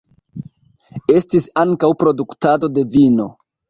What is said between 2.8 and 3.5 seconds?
vino.